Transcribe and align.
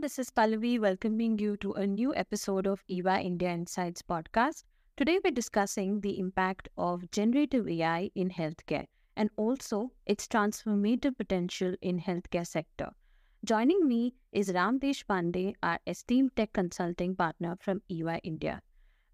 this 0.00 0.18
is 0.18 0.30
Pallavi 0.30 0.80
welcoming 0.80 1.38
you 1.38 1.58
to 1.58 1.74
a 1.74 1.86
new 1.86 2.14
episode 2.14 2.66
of 2.66 2.82
EY 2.88 3.20
India 3.22 3.50
Insights 3.50 4.00
podcast. 4.00 4.64
Today, 4.96 5.18
we're 5.22 5.30
discussing 5.30 6.00
the 6.00 6.18
impact 6.18 6.70
of 6.78 7.10
generative 7.10 7.68
AI 7.68 8.10
in 8.14 8.30
healthcare 8.30 8.86
and 9.14 9.28
also 9.36 9.92
its 10.06 10.26
transformative 10.26 11.18
potential 11.18 11.74
in 11.82 12.00
healthcare 12.00 12.46
sector. 12.46 12.88
Joining 13.44 13.86
me 13.86 14.14
is 14.32 14.50
Ram 14.54 14.80
Deshpande, 14.80 15.52
our 15.62 15.78
esteemed 15.86 16.34
tech 16.34 16.54
consulting 16.54 17.14
partner 17.14 17.58
from 17.60 17.82
EY 17.90 18.20
India. 18.24 18.62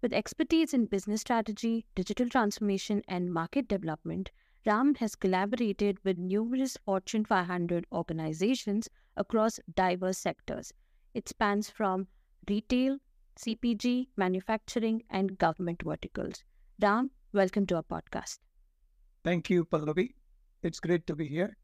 With 0.01 0.13
expertise 0.13 0.73
in 0.73 0.85
business 0.85 1.19
strategy, 1.19 1.85
digital 1.95 2.29
transformation, 2.29 3.01
and 3.09 3.33
market 3.33 3.67
development, 3.67 4.31
Ram 4.65 4.95
has 4.95 5.15
collaborated 5.15 5.97
with 6.03 6.17
numerous 6.17 6.77
Fortune 6.77 7.23
500 7.25 7.85
organizations 7.91 8.89
across 9.15 9.59
diverse 9.75 10.17
sectors. 10.17 10.73
It 11.13 11.29
spans 11.29 11.69
from 11.69 12.07
retail, 12.49 12.97
CPG, 13.37 14.07
manufacturing, 14.17 15.03
and 15.09 15.37
government 15.37 15.83
verticals. 15.83 16.43
Ram, 16.81 17.11
welcome 17.33 17.65
to 17.67 17.75
our 17.77 17.83
podcast. 17.83 18.39
Thank 19.23 19.49
you, 19.49 19.65
Pallavi. 19.65 20.13
It's 20.63 20.79
great 20.79 21.07
to 21.07 21.15
be 21.15 21.27
here. 21.27 21.55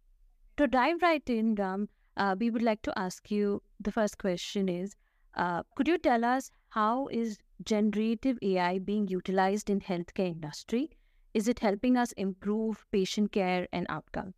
To 0.58 0.68
dive 0.68 1.02
right 1.02 1.28
in, 1.30 1.56
Ram, 1.56 1.90
uh, 2.16 2.36
we 2.40 2.50
would 2.50 2.62
like 2.62 2.82
to 2.84 2.98
ask 2.98 3.32
you 3.32 3.62
the 3.80 3.92
first 3.92 4.18
question 4.18 4.70
is 4.70 4.96
uh, 5.36 5.64
could 5.76 5.88
you 5.88 5.98
tell 5.98 6.24
us 6.24 6.52
how 6.70 7.08
is 7.08 7.40
generative 7.66 8.38
ai 8.44 8.78
being 8.78 9.08
utilized 9.08 9.70
in 9.70 9.80
healthcare 9.80 10.32
industry 10.32 10.92
is 11.34 11.48
it 11.48 11.60
helping 11.60 11.98
us 11.98 12.12
improve 12.14 12.86
patient 12.92 13.32
care 13.32 13.68
and 13.72 13.86
outcomes 13.90 14.36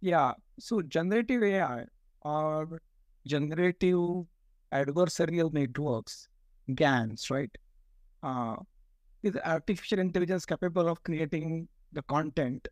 yeah 0.00 0.32
so 0.58 0.82
generative 0.82 1.42
ai 1.42 1.84
or 2.22 2.80
generative 3.26 4.26
adversarial 4.72 5.52
networks 5.52 6.28
gans 6.74 7.30
right 7.30 7.56
uh, 8.22 8.56
is 9.22 9.36
artificial 9.44 10.00
intelligence 10.00 10.46
capable 10.46 10.88
of 10.88 11.02
creating 11.04 11.68
the 11.92 12.02
content 12.04 12.68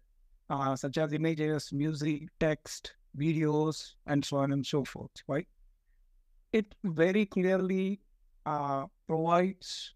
uh, 0.50 0.76
such 0.76 0.98
as 0.98 1.12
images 1.14 1.72
music 1.72 2.28
text 2.40 2.94
videos, 3.18 3.94
and 4.06 4.24
so 4.24 4.38
on 4.38 4.52
and 4.52 4.66
so 4.66 4.84
forth, 4.84 5.10
right? 5.28 5.46
It 6.52 6.76
very 6.84 7.26
clearly 7.26 8.02
uh, 8.46 8.86
provides 9.08 9.94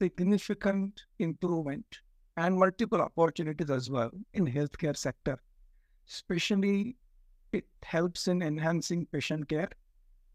significant 0.00 1.04
improvement 1.18 2.00
and 2.36 2.56
multiple 2.58 3.00
opportunities 3.00 3.70
as 3.70 3.90
well 3.90 4.10
in 4.34 4.46
healthcare 4.46 4.96
sector. 4.96 5.38
Especially, 6.08 6.96
it 7.52 7.64
helps 7.82 8.28
in 8.28 8.42
enhancing 8.42 9.06
patient 9.12 9.48
care, 9.48 9.68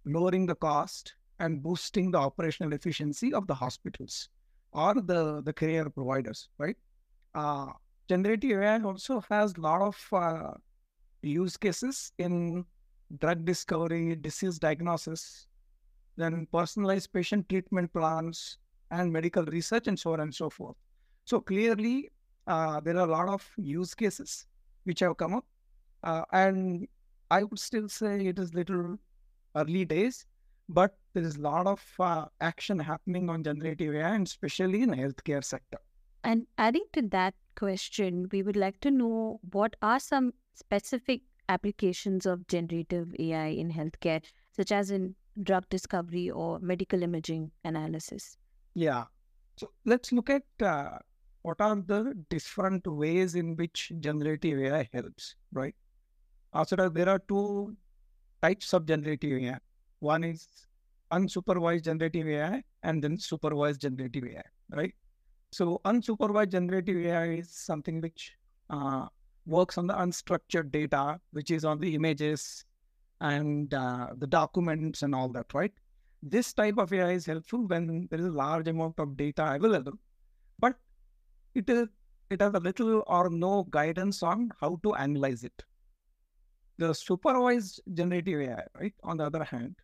lowering 0.05 0.45
the 0.45 0.55
cost, 0.55 1.15
and 1.39 1.61
boosting 1.61 2.11
the 2.11 2.17
operational 2.17 2.73
efficiency 2.73 3.33
of 3.33 3.45
the 3.47 3.53
hospitals 3.53 4.29
or 4.71 4.93
the, 4.95 5.41
the 5.43 5.53
care 5.53 5.89
providers, 5.89 6.49
right? 6.57 6.75
Uh, 7.35 7.67
generative 8.09 8.61
AI 8.61 8.81
also 8.81 9.23
has 9.29 9.53
a 9.55 9.61
lot 9.61 9.81
of 9.81 10.07
uh, 10.11 10.51
use 11.21 11.57
cases 11.57 12.11
in 12.17 12.65
drug 13.19 13.45
discovery, 13.45 14.15
disease 14.15 14.59
diagnosis, 14.59 15.47
then 16.15 16.47
personalized 16.51 17.13
patient 17.13 17.47
treatment 17.49 17.91
plans, 17.93 18.57
and 18.91 19.11
medical 19.11 19.43
research, 19.45 19.87
and 19.87 19.99
so 19.99 20.13
on 20.13 20.21
and 20.21 20.33
so 20.33 20.49
forth. 20.49 20.75
So 21.27 21.41
clearly, 21.41 22.09
uh, 22.47 22.79
there 22.79 22.95
are 22.95 23.05
a 23.05 23.11
lot 23.11 23.27
of 23.27 23.45
use 23.57 23.93
cases 23.93 24.45
which 24.85 25.01
have 25.01 25.17
come 25.17 25.33
up, 25.33 25.45
uh, 26.03 26.23
and 26.31 26.87
I 27.29 27.43
would 27.43 27.59
still 27.59 27.89
say 27.89 28.25
it 28.27 28.39
is 28.39 28.53
little 28.53 28.97
early 29.53 29.83
days, 29.83 30.25
but 30.69 30.97
there 31.13 31.23
is 31.23 31.35
a 31.35 31.41
lot 31.41 31.67
of 31.67 31.83
uh, 31.99 32.27
action 32.39 32.79
happening 32.79 33.29
on 33.29 33.43
generative 33.43 33.93
AI, 33.93 34.15
and 34.15 34.25
especially 34.25 34.83
in 34.83 34.91
healthcare 34.91 35.43
sector. 35.43 35.79
And 36.23 36.47
adding 36.57 36.85
to 36.93 37.01
that 37.09 37.33
question, 37.57 38.29
we 38.31 38.41
would 38.41 38.55
like 38.55 38.79
to 38.79 38.89
know 38.89 39.41
what 39.51 39.75
are 39.81 39.99
some 39.99 40.33
specific 40.55 41.23
applications 41.49 42.25
of 42.25 42.47
generative 42.47 43.13
AI 43.19 43.47
in 43.47 43.73
healthcare, 43.73 44.23
such 44.53 44.71
as 44.71 44.91
in 44.91 45.15
drug 45.43 45.67
discovery 45.67 46.29
or 46.29 46.59
medical 46.59 47.03
imaging 47.03 47.51
analysis? 47.65 48.37
Yeah. 48.75 49.03
So 49.57 49.71
let's 49.83 50.13
look 50.13 50.29
at 50.29 50.43
uh, 50.61 50.99
what 51.47 51.61
are 51.61 51.75
the 51.91 52.13
different 52.29 52.85
ways 53.01 53.35
in 53.35 53.55
which 53.55 53.91
generative 53.99 54.59
AI 54.59 54.89
helps, 54.93 55.35
right? 55.53 55.75
Uh, 56.53 56.65
so 56.65 56.89
there 56.89 57.09
are 57.09 57.19
two 57.19 57.75
types 58.41 58.73
of 58.73 58.85
generative 58.85 59.41
AI. 59.41 59.57
One 59.99 60.23
is 60.25 60.47
unsupervised 61.11 61.85
generative 61.85 62.27
AI 62.27 62.63
and 62.83 63.01
then 63.03 63.17
supervised 63.17 63.81
generative 63.81 64.25
AI, 64.25 64.43
right? 64.71 64.93
So 65.51 65.79
unsupervised 65.85 66.51
generative 66.51 66.97
AI 67.05 67.27
is 67.41 67.49
something 67.49 68.01
which 68.01 68.33
uh, 68.69 69.05
works 69.45 69.77
on 69.77 69.87
the 69.87 69.93
unstructured 69.93 70.71
data, 70.71 71.19
which 71.31 71.51
is 71.51 71.63
on 71.63 71.79
the 71.79 71.95
images 71.95 72.65
and 73.21 73.73
uh, 73.73 74.07
the 74.17 74.27
documents 74.27 75.01
and 75.01 75.15
all 75.15 75.29
that, 75.29 75.53
right? 75.53 75.71
This 76.21 76.51
type 76.51 76.77
of 76.77 76.91
AI 76.91 77.11
is 77.11 77.25
helpful 77.25 77.65
when 77.67 78.07
there 78.11 78.19
is 78.19 78.25
a 78.25 78.31
large 78.31 78.67
amount 78.67 78.99
of 78.99 79.15
data 79.15 79.53
available, 79.53 79.93
but 80.59 80.75
it 81.57 81.69
is 81.69 81.87
it 82.29 82.41
has 82.41 82.53
a 82.53 82.59
little 82.59 83.03
or 83.07 83.29
no 83.29 83.63
guidance 83.69 84.21
on 84.21 84.51
how 84.61 84.79
to 84.83 84.93
analyze 84.95 85.43
it. 85.43 85.63
The 86.77 86.93
supervised 86.93 87.81
generative 87.93 88.41
AI, 88.41 88.63
right, 88.79 88.93
on 89.03 89.17
the 89.17 89.25
other 89.25 89.43
hand, 89.43 89.75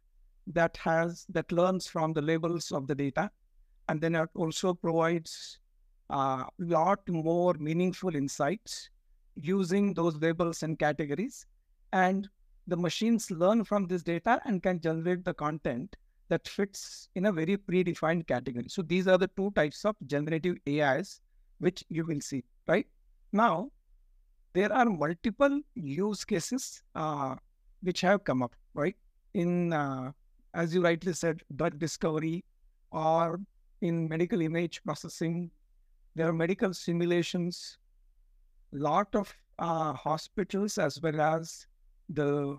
that 0.48 0.78
has 0.78 1.26
that 1.30 1.52
learns 1.52 1.88
from 1.88 2.14
the 2.14 2.22
labels 2.22 2.72
of 2.72 2.86
the 2.86 2.96
data, 2.96 3.32
and 3.90 4.00
then 4.02 4.16
it 4.16 4.30
also 4.36 4.74
provides 4.74 5.58
a 6.10 6.18
uh, 6.18 6.46
lot 6.60 7.00
more 7.08 7.54
meaningful 7.54 8.16
insights 8.16 8.90
using 9.36 9.94
those 9.94 10.18
labels 10.18 10.62
and 10.62 10.78
categories. 10.78 11.46
And 11.94 12.30
the 12.68 12.78
machines 12.78 13.32
learn 13.32 13.64
from 13.64 13.88
this 13.88 14.04
data 14.04 14.40
and 14.46 14.62
can 14.62 14.80
generate 14.80 15.24
the 15.24 15.34
content 15.34 15.96
that 16.30 16.48
fits 16.48 17.10
in 17.16 17.26
a 17.26 17.32
very 17.32 17.58
predefined 17.58 18.28
category. 18.28 18.68
So 18.68 18.82
these 18.82 19.08
are 19.08 19.18
the 19.18 19.30
two 19.38 19.52
types 19.52 19.86
of 19.86 19.96
generative 20.06 20.58
AIs 20.68 21.22
which 21.64 21.84
you 21.90 22.06
will 22.06 22.22
see, 22.22 22.44
right? 22.68 22.88
Now, 23.32 23.72
there 24.54 24.72
are 24.72 24.86
multiple 24.86 25.62
use 25.76 26.24
cases 26.24 26.84
uh, 26.96 27.36
which 27.82 28.02
have 28.02 28.24
come 28.24 28.44
up, 28.44 28.56
right? 28.74 28.96
In, 29.34 29.74
uh, 29.74 30.12
as 30.54 30.76
you 30.76 30.84
rightly 30.84 31.14
said, 31.14 31.42
drug 31.56 31.80
discovery 31.80 32.44
or 32.92 33.40
in 33.82 34.08
medical 34.08 34.42
image 34.42 34.84
processing, 34.84 35.50
there 36.16 36.28
are 36.28 36.34
medical 36.34 36.74
simulations 36.74 37.78
lot 38.74 39.08
of 39.14 39.34
uh, 39.60 39.94
hospitals 39.94 40.78
as 40.78 41.00
well 41.02 41.22
as 41.22 41.68
the, 42.10 42.58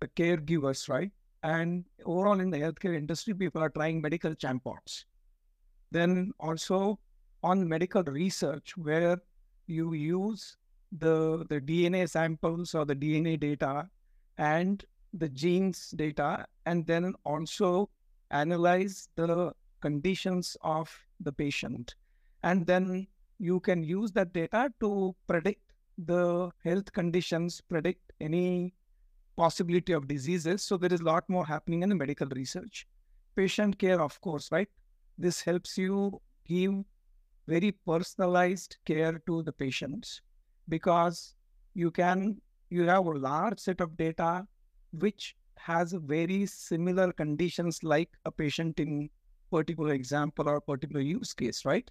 the 0.00 0.08
caregivers, 0.08 0.88
right? 0.88 1.10
And 1.42 1.84
overall 2.04 2.40
in 2.40 2.50
the 2.50 2.58
healthcare 2.58 2.96
industry, 2.96 3.34
people 3.34 3.62
are 3.62 3.70
trying 3.70 4.00
medical 4.00 4.34
chatbots. 4.34 5.04
Then 5.90 6.32
also 6.40 6.98
on 7.42 7.68
medical 7.68 8.02
research, 8.04 8.76
where 8.76 9.18
you 9.66 9.94
use 9.94 10.56
the, 10.92 11.44
the 11.48 11.60
DNA 11.60 12.08
samples 12.08 12.74
or 12.74 12.84
the 12.84 12.94
DNA 12.96 13.38
data 13.38 13.88
and 14.38 14.84
the 15.14 15.28
genes 15.28 15.90
data, 15.96 16.46
and 16.66 16.86
then 16.86 17.14
also 17.24 17.88
analyze 18.30 19.08
the 19.16 19.52
conditions 19.80 20.56
of 20.62 20.90
the 21.20 21.32
patient. 21.32 21.94
And 22.42 22.66
then 22.66 23.06
you 23.38 23.60
can 23.60 23.82
use 23.82 24.12
that 24.12 24.32
data 24.32 24.72
to 24.80 25.14
predict 25.26 25.62
the 25.98 26.50
health 26.64 26.92
conditions, 26.92 27.60
predict 27.60 28.12
any 28.20 28.74
possibility 29.36 29.92
of 29.92 30.06
diseases. 30.06 30.62
So 30.62 30.76
there 30.76 30.92
is 30.92 31.00
a 31.00 31.04
lot 31.04 31.28
more 31.28 31.46
happening 31.46 31.82
in 31.82 31.88
the 31.88 31.94
medical 31.94 32.28
research. 32.28 32.86
Patient 33.36 33.78
care, 33.78 34.00
of 34.00 34.20
course, 34.20 34.50
right? 34.52 34.68
This 35.18 35.40
helps 35.40 35.76
you 35.78 36.20
give 36.46 36.84
very 37.52 37.72
personalized 37.90 38.76
care 38.84 39.20
to 39.26 39.42
the 39.42 39.52
patients 39.52 40.20
because 40.68 41.34
you 41.74 41.90
can 41.90 42.40
you 42.70 42.86
have 42.86 43.06
a 43.06 43.18
large 43.28 43.58
set 43.58 43.80
of 43.80 43.96
data 43.96 44.32
which 45.04 45.34
has 45.56 45.92
very 46.12 46.46
similar 46.46 47.12
conditions 47.12 47.82
like 47.82 48.10
a 48.24 48.30
patient 48.30 48.80
in 48.80 49.08
particular 49.50 49.94
example 49.94 50.48
or 50.48 50.60
particular 50.60 51.00
use 51.00 51.32
case 51.32 51.64
right? 51.64 51.90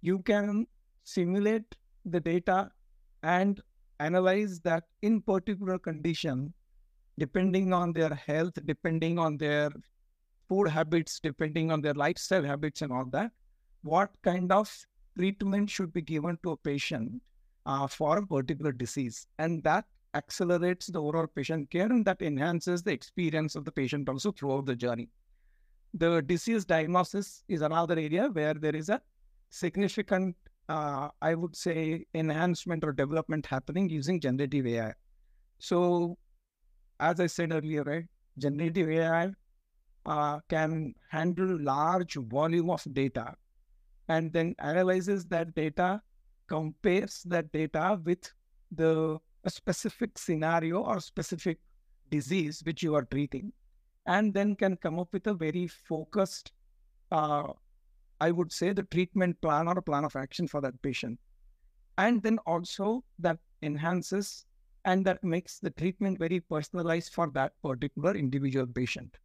You 0.00 0.18
can 0.20 0.66
simulate 1.04 1.76
the 2.04 2.20
data 2.20 2.70
and 3.22 3.60
analyze 4.00 4.60
that 4.60 4.84
in 5.02 5.20
particular 5.20 5.78
condition, 5.78 6.52
depending 7.18 7.72
on 7.72 7.92
their 7.92 8.14
health, 8.14 8.54
depending 8.64 9.18
on 9.18 9.36
their 9.36 9.70
food 10.48 10.68
habits, 10.68 11.18
depending 11.20 11.70
on 11.70 11.80
their 11.80 11.94
lifestyle 11.94 12.44
habits 12.44 12.82
and 12.82 12.92
all 12.92 13.06
that, 13.12 13.32
what 13.82 14.10
kind 14.22 14.50
of 14.52 14.70
treatment 15.16 15.70
should 15.70 15.92
be 15.92 16.02
given 16.02 16.38
to 16.42 16.52
a 16.52 16.56
patient 16.56 17.20
uh, 17.66 17.86
for 17.86 18.18
a 18.18 18.26
particular 18.26 18.72
disease. 18.72 19.26
And 19.38 19.62
that 19.64 19.84
accelerates 20.14 20.86
the 20.86 21.00
overall 21.00 21.26
patient 21.26 21.70
care 21.70 21.86
and 21.86 22.04
that 22.04 22.22
enhances 22.22 22.82
the 22.82 22.92
experience 22.92 23.54
of 23.54 23.64
the 23.64 23.72
patient 23.72 24.08
also 24.08 24.32
throughout 24.32 24.66
the 24.66 24.76
journey. 24.76 25.08
The 25.94 26.22
disease 26.22 26.64
diagnosis 26.64 27.44
is 27.48 27.62
another 27.62 27.98
area 27.98 28.28
where 28.32 28.54
there 28.54 28.76
is 28.76 28.88
a 28.88 29.00
significant, 29.50 30.36
uh, 30.68 31.08
I 31.22 31.34
would 31.34 31.56
say, 31.56 32.06
enhancement 32.14 32.84
or 32.84 32.92
development 32.92 33.46
happening 33.46 33.88
using 33.88 34.20
generative 34.20 34.66
AI. 34.66 34.94
So, 35.58 36.16
as 37.00 37.20
I 37.20 37.26
said 37.26 37.52
earlier, 37.52 37.84
right, 37.84 38.04
generative 38.38 38.90
AI 38.90 39.30
uh, 40.06 40.40
can 40.48 40.94
handle 41.10 41.60
large 41.60 42.14
volume 42.14 42.70
of 42.70 42.82
data 42.92 43.34
and 44.08 44.32
then 44.32 44.54
analyzes 44.58 45.26
that 45.26 45.54
data, 45.54 46.02
compares 46.46 47.22
that 47.24 47.50
data 47.52 48.00
with 48.04 48.32
the 48.72 49.18
specific 49.46 50.18
scenario 50.18 50.82
or 50.82 51.00
specific 51.00 51.58
disease 52.10 52.62
which 52.64 52.82
you 52.82 52.94
are 52.94 53.04
treating, 53.04 53.52
and 54.06 54.32
then 54.32 54.56
can 54.56 54.76
come 54.76 54.98
up 54.98 55.12
with 55.12 55.26
a 55.26 55.34
very 55.34 55.66
focused, 55.66 56.52
uh, 57.12 57.52
I 58.20 58.30
would 58.30 58.52
say, 58.52 58.72
the 58.72 58.82
treatment 58.84 59.40
plan 59.40 59.68
or 59.68 59.78
a 59.78 59.82
plan 59.82 60.04
of 60.04 60.16
action 60.16 60.48
for 60.48 60.60
that 60.62 60.80
patient. 60.82 61.18
And 61.98 62.22
then 62.22 62.38
also 62.46 63.04
that 63.18 63.38
enhances 63.62 64.46
and 64.84 65.04
that 65.04 65.22
makes 65.22 65.58
the 65.58 65.70
treatment 65.70 66.18
very 66.18 66.40
personalized 66.40 67.12
for 67.12 67.28
that 67.34 67.52
particular 67.62 68.14
individual 68.14 68.66
patient. 68.66 69.16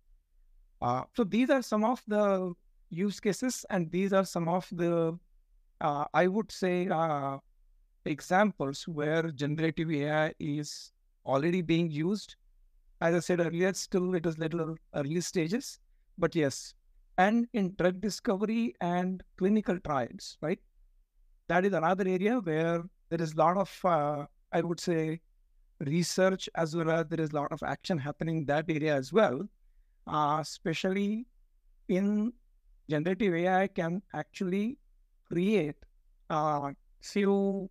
Uh, 0.81 1.03
so 1.15 1.23
these 1.23 1.49
are 1.49 1.61
some 1.61 1.85
of 1.85 2.01
the 2.07 2.53
use 2.93 3.19
cases, 3.19 3.65
and 3.69 3.91
these 3.91 4.13
are 4.13 4.25
some 4.25 4.47
of 4.47 4.67
the, 4.71 5.17
uh, 5.81 6.05
I 6.13 6.27
would 6.27 6.51
say, 6.51 6.87
uh, 6.87 7.37
examples 8.05 8.87
where 8.87 9.31
generative 9.31 9.91
AI 9.91 10.33
is 10.39 10.91
already 11.25 11.61
being 11.61 11.89
used. 11.91 12.35
As 13.01 13.15
I 13.15 13.19
said 13.19 13.39
earlier, 13.39 13.73
still 13.73 14.15
it 14.15 14.25
is 14.25 14.37
little 14.37 14.75
early 14.95 15.21
stages, 15.21 15.79
but 16.17 16.35
yes, 16.35 16.73
and 17.17 17.47
in 17.53 17.75
drug 17.77 18.01
discovery 18.01 18.75
and 18.81 19.23
clinical 19.37 19.79
trials, 19.79 20.37
right? 20.41 20.59
That 21.47 21.65
is 21.65 21.73
another 21.73 22.07
area 22.07 22.39
where 22.39 22.83
there 23.09 23.21
is 23.21 23.33
a 23.33 23.37
lot 23.37 23.57
of, 23.57 23.79
uh, 23.85 24.25
I 24.51 24.61
would 24.61 24.79
say, 24.79 25.19
research 25.79 26.49
as 26.55 26.75
well 26.75 26.91
as 26.91 27.07
there 27.07 27.21
is 27.21 27.31
a 27.31 27.35
lot 27.35 27.51
of 27.51 27.61
action 27.63 27.97
happening 27.97 28.37
in 28.37 28.45
that 28.45 28.65
area 28.69 28.95
as 28.95 29.11
well, 29.11 29.41
uh, 30.07 30.37
especially 30.41 31.27
in 31.89 32.33
generative 32.89 33.33
AI 33.33 33.67
can 33.67 34.01
actually 34.13 34.77
create 35.29 35.75
uh, 36.29 36.71
few 37.01 37.69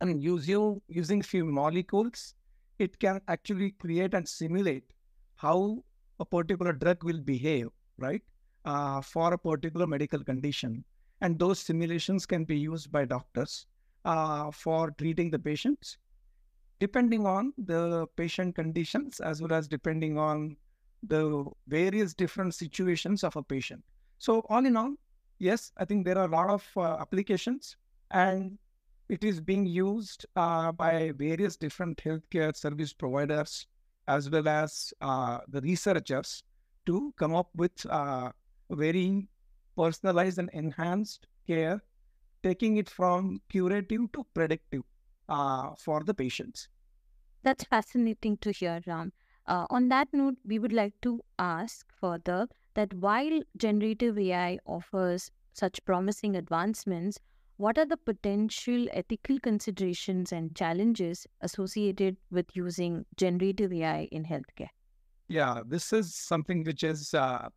I 0.00 0.06
mean, 0.06 0.20
using, 0.20 0.80
using 0.88 1.22
few 1.22 1.44
molecules, 1.44 2.34
it 2.78 2.98
can 2.98 3.20
actually 3.28 3.70
create 3.72 4.14
and 4.14 4.28
simulate 4.28 4.92
how 5.36 5.82
a 6.20 6.24
particular 6.24 6.72
drug 6.72 7.02
will 7.04 7.20
behave, 7.20 7.68
right, 7.98 8.22
uh, 8.64 9.00
for 9.00 9.32
a 9.32 9.38
particular 9.38 9.86
medical 9.86 10.22
condition. 10.22 10.84
And 11.20 11.38
those 11.38 11.58
simulations 11.58 12.26
can 12.26 12.44
be 12.44 12.58
used 12.58 12.92
by 12.92 13.04
doctors 13.04 13.66
uh, 14.04 14.50
for 14.50 14.90
treating 14.92 15.30
the 15.30 15.38
patients, 15.38 15.96
depending 16.80 17.26
on 17.26 17.52
the 17.56 18.06
patient 18.16 18.54
conditions 18.54 19.20
as 19.20 19.40
well 19.40 19.52
as 19.52 19.68
depending 19.68 20.18
on 20.18 20.56
the 21.02 21.44
various 21.68 22.14
different 22.14 22.54
situations 22.54 23.24
of 23.24 23.36
a 23.36 23.42
patient. 23.42 23.82
So, 24.18 24.40
all 24.48 24.64
in 24.66 24.76
all, 24.76 24.94
yes, 25.38 25.72
I 25.76 25.84
think 25.84 26.04
there 26.04 26.18
are 26.18 26.24
a 26.26 26.30
lot 26.30 26.50
of 26.50 26.66
uh, 26.76 26.96
applications 27.00 27.76
and 28.10 28.58
it 29.08 29.22
is 29.24 29.40
being 29.40 29.66
used 29.66 30.26
uh, 30.36 30.72
by 30.72 31.12
various 31.16 31.56
different 31.56 31.98
healthcare 31.98 32.56
service 32.56 32.92
providers 32.92 33.66
as 34.08 34.30
well 34.30 34.48
as 34.48 34.92
uh, 35.00 35.40
the 35.48 35.60
researchers 35.60 36.42
to 36.86 37.12
come 37.16 37.34
up 37.34 37.48
with 37.54 37.84
uh, 37.90 38.30
very 38.70 39.28
personalized 39.76 40.38
and 40.38 40.50
enhanced 40.52 41.26
care, 41.46 41.82
taking 42.42 42.76
it 42.76 42.88
from 42.88 43.40
curative 43.48 44.12
to 44.12 44.24
predictive 44.34 44.82
uh, 45.28 45.70
for 45.78 46.02
the 46.04 46.14
patients. 46.14 46.68
That's 47.42 47.64
fascinating 47.64 48.38
to 48.38 48.52
hear, 48.52 48.80
Ram. 48.86 49.12
Uh, 49.46 49.66
on 49.70 49.88
that 49.88 50.08
note, 50.12 50.36
we 50.44 50.58
would 50.58 50.72
like 50.72 50.94
to 51.02 51.20
ask 51.38 51.86
further 51.92 52.48
that 52.74 52.92
while 52.94 53.40
generative 53.56 54.18
AI 54.18 54.58
offers 54.66 55.30
such 55.52 55.84
promising 55.84 56.36
advancements, 56.36 57.18
what 57.56 57.78
are 57.78 57.86
the 57.86 57.96
potential 57.96 58.86
ethical 58.92 59.38
considerations 59.38 60.32
and 60.32 60.54
challenges 60.56 61.26
associated 61.40 62.16
with 62.30 62.46
using 62.54 63.06
generative 63.16 63.72
AI 63.72 64.08
in 64.10 64.24
healthcare? 64.24 64.70
Yeah, 65.28 65.62
this 65.66 65.92
is 65.92 66.14
something 66.14 66.64
which 66.64 66.82
is 66.82 67.14
uh, 67.14 67.48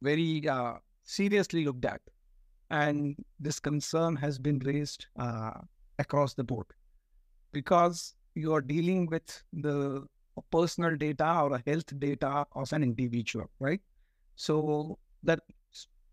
very 0.00 0.48
uh, 0.48 0.74
seriously 1.02 1.64
looked 1.64 1.84
at. 1.84 2.00
And 2.70 3.16
this 3.38 3.60
concern 3.60 4.16
has 4.16 4.38
been 4.38 4.58
raised 4.60 5.06
uh, 5.18 5.52
across 5.98 6.34
the 6.34 6.44
board 6.44 6.66
because 7.52 8.14
you 8.34 8.52
are 8.54 8.60
dealing 8.60 9.06
with 9.06 9.42
the 9.52 10.06
personal 10.50 10.96
data 10.96 11.40
or 11.40 11.60
health 11.66 11.98
data 11.98 12.46
of 12.52 12.72
an 12.72 12.82
individual, 12.82 13.50
right? 13.60 13.80
So 14.36 14.98
that 15.22 15.40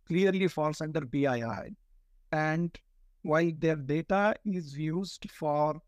clearly 0.07 0.47
falls 0.47 0.81
under 0.81 1.05
PII. 1.05 1.75
And 2.31 2.77
while 3.23 3.51
their 3.57 3.75
data 3.75 4.35
is 4.45 4.77
used 4.77 5.29
for 5.31 5.79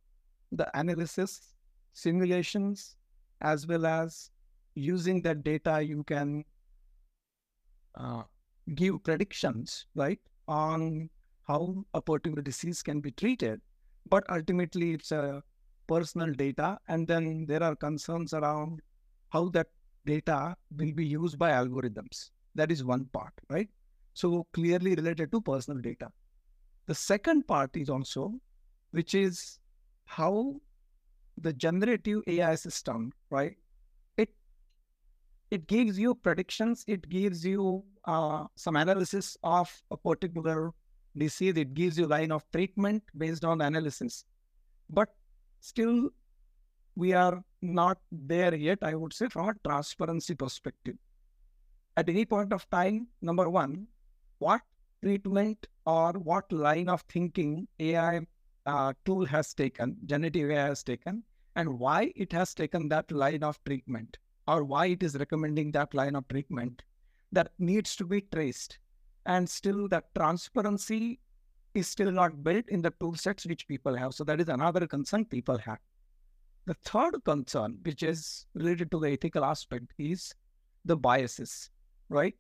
the 0.51 0.69
analysis, 0.77 1.55
simulations, 1.93 2.95
as 3.41 3.67
well 3.67 3.85
as 3.85 4.29
using 4.75 5.21
that 5.21 5.43
data, 5.43 5.81
you 5.81 6.03
can 6.03 6.43
uh, 7.95 8.23
give 8.75 9.03
predictions, 9.03 9.85
right, 9.95 10.19
on 10.47 11.09
how 11.47 11.83
a 11.93 12.01
particular 12.01 12.41
disease 12.41 12.81
can 12.81 12.99
be 12.99 13.11
treated. 13.11 13.61
But 14.09 14.23
ultimately, 14.29 14.91
it's 14.93 15.11
a 15.11 15.43
personal 15.87 16.33
data. 16.33 16.77
And 16.87 17.07
then 17.07 17.45
there 17.45 17.63
are 17.63 17.75
concerns 17.75 18.33
around 18.33 18.81
how 19.29 19.49
that 19.49 19.67
data 20.05 20.55
will 20.77 20.91
be 20.91 21.05
used 21.05 21.37
by 21.37 21.51
algorithms. 21.51 22.29
That 22.55 22.71
is 22.71 22.83
one 22.83 23.05
part, 23.05 23.33
right? 23.49 23.69
So 24.13 24.45
clearly 24.53 24.95
related 24.95 25.31
to 25.31 25.41
personal 25.41 25.81
data. 25.81 26.11
The 26.85 26.95
second 26.95 27.47
part 27.47 27.75
is 27.75 27.89
also, 27.89 28.33
which 28.91 29.15
is 29.15 29.59
how 30.05 30.55
the 31.37 31.53
generative 31.53 32.21
AI 32.27 32.55
system, 32.55 33.11
right? 33.29 33.55
It 34.17 34.29
it 35.49 35.67
gives 35.67 35.97
you 35.97 36.15
predictions. 36.15 36.83
It 36.87 37.09
gives 37.09 37.45
you 37.45 37.83
uh, 38.05 38.45
some 38.55 38.75
analysis 38.75 39.37
of 39.43 39.71
a 39.91 39.97
particular 39.97 40.71
disease. 41.17 41.57
It 41.57 41.73
gives 41.73 41.97
you 41.97 42.05
line 42.05 42.31
of 42.31 42.43
treatment 42.51 43.03
based 43.17 43.45
on 43.45 43.61
analysis, 43.61 44.25
but 44.89 45.09
still, 45.61 46.09
we 46.95 47.13
are 47.13 47.43
not 47.61 47.97
there 48.11 48.53
yet. 48.55 48.79
I 48.81 48.95
would 48.95 49.13
say 49.13 49.27
from 49.27 49.49
a 49.49 49.53
transparency 49.67 50.35
perspective. 50.35 50.95
At 51.95 52.09
any 52.09 52.25
point 52.25 52.53
of 52.53 52.69
time, 52.69 53.07
number 53.21 53.49
one, 53.49 53.87
what 54.39 54.61
treatment 55.03 55.67
or 55.85 56.13
what 56.13 56.51
line 56.51 56.89
of 56.89 57.01
thinking 57.01 57.67
AI 57.79 58.21
uh, 58.65 58.93
tool 59.05 59.25
has 59.25 59.53
taken, 59.53 59.97
generative 60.05 60.49
AI 60.49 60.67
has 60.67 60.83
taken, 60.83 61.23
and 61.55 61.79
why 61.79 62.11
it 62.15 62.31
has 62.31 62.53
taken 62.53 62.89
that 62.89 63.11
line 63.11 63.43
of 63.43 63.63
treatment 63.63 64.17
or 64.47 64.63
why 64.63 64.87
it 64.87 65.03
is 65.03 65.15
recommending 65.15 65.71
that 65.71 65.93
line 65.93 66.15
of 66.15 66.27
treatment 66.27 66.81
that 67.31 67.51
needs 67.59 67.95
to 67.95 68.05
be 68.05 68.21
traced. 68.21 68.79
And 69.25 69.49
still, 69.49 69.87
that 69.89 70.13
transparency 70.15 71.19
is 71.73 71.87
still 71.87 72.11
not 72.11 72.43
built 72.43 72.65
in 72.67 72.81
the 72.81 72.91
tool 72.99 73.15
sets 73.15 73.45
which 73.45 73.67
people 73.67 73.95
have. 73.95 74.13
So, 74.13 74.23
that 74.25 74.41
is 74.41 74.49
another 74.49 74.85
concern 74.85 75.25
people 75.25 75.57
have. 75.59 75.79
The 76.65 76.73
third 76.75 77.23
concern, 77.25 77.79
which 77.83 78.03
is 78.03 78.45
related 78.53 78.91
to 78.91 78.99
the 78.99 79.11
ethical 79.11 79.43
aspect, 79.43 79.87
is 79.97 80.33
the 80.85 80.95
biases, 80.95 81.69
right? 82.09 82.35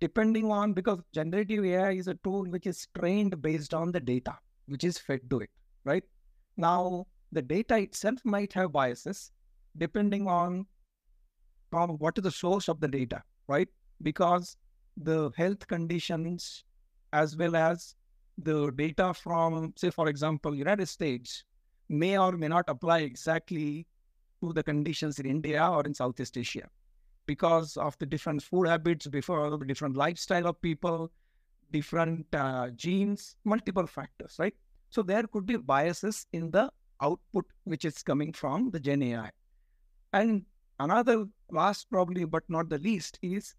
depending 0.00 0.50
on 0.50 0.72
because 0.72 0.98
generative 1.12 1.64
AI 1.64 1.92
is 1.92 2.08
a 2.08 2.14
tool 2.24 2.44
which 2.44 2.66
is 2.66 2.88
trained 2.98 3.40
based 3.42 3.74
on 3.74 3.92
the 3.92 4.00
data 4.00 4.36
which 4.66 4.84
is 4.84 4.98
fed 4.98 5.20
to 5.28 5.40
it, 5.40 5.50
right? 5.84 6.04
Now, 6.56 7.06
the 7.32 7.42
data 7.42 7.76
itself 7.76 8.18
might 8.24 8.52
have 8.52 8.72
biases 8.72 9.32
depending 9.76 10.26
on, 10.26 10.66
on 11.72 11.90
what 11.98 12.16
is 12.18 12.24
the 12.24 12.30
source 12.30 12.68
of 12.68 12.80
the 12.80 12.88
data, 12.88 13.22
right? 13.48 13.68
Because 14.02 14.56
the 14.96 15.30
health 15.36 15.66
conditions 15.66 16.64
as 17.12 17.36
well 17.36 17.56
as 17.56 17.94
the 18.38 18.70
data 18.70 19.12
from, 19.12 19.74
say, 19.76 19.90
for 19.90 20.08
example, 20.08 20.54
United 20.54 20.86
States 20.86 21.44
may 21.90 22.16
or 22.16 22.32
may 22.32 22.48
not 22.48 22.64
apply 22.68 23.00
exactly 23.00 23.86
to 24.40 24.52
the 24.52 24.62
conditions 24.62 25.18
in 25.18 25.26
India 25.26 25.68
or 25.68 25.82
in 25.84 25.92
Southeast 25.92 26.38
Asia 26.38 26.68
because 27.26 27.76
of 27.76 27.98
the 27.98 28.06
different 28.06 28.42
food 28.42 28.66
habits, 28.66 29.06
before 29.06 29.50
the 29.50 29.64
different 29.64 29.96
lifestyle 29.96 30.46
of 30.46 30.60
people, 30.62 31.10
different 31.70 32.26
uh, 32.34 32.68
genes, 32.70 33.36
multiple 33.44 33.86
factors, 33.86 34.36
right? 34.38 34.54
So 34.88 35.02
there 35.02 35.24
could 35.24 35.46
be 35.46 35.56
biases 35.56 36.26
in 36.32 36.50
the 36.50 36.70
output 37.02 37.46
which 37.64 37.84
is 37.84 38.02
coming 38.02 38.32
from 38.32 38.70
the 38.70 38.80
Gen 38.80 39.02
AI. 39.02 39.30
And 40.12 40.44
another 40.78 41.26
last, 41.50 41.90
probably, 41.90 42.24
but 42.24 42.42
not 42.48 42.68
the 42.68 42.78
least, 42.78 43.18
is 43.22 43.54